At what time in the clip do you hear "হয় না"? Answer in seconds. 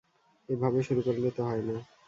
1.43-1.75